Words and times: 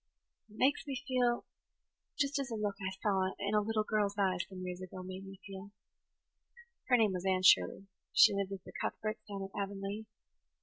It 0.49 0.57
makes 0.57 0.87
me 0.87 0.99
feel 1.07 1.45
just 2.17 2.39
as 2.39 2.49
a 2.49 2.55
look 2.55 2.73
I 2.81 2.89
saw 3.03 3.33
in 3.37 3.53
a 3.53 3.61
little 3.61 3.83
girl's 3.83 4.17
eyes 4.17 4.47
some 4.49 4.65
years 4.65 4.81
ago 4.81 5.03
made 5.03 5.27
me 5.27 5.39
feel. 5.45 5.69
Her 6.87 6.97
name 6.97 7.13
was 7.13 7.23
Anne 7.27 7.43
Shirley 7.43 7.75
and 7.85 7.87
she 8.11 8.33
lived 8.33 8.49
with 8.49 8.63
the 8.63 8.73
Cuthberts 8.81 9.21
down 9.29 9.43
at 9.43 9.51
Avonlea. 9.55 10.07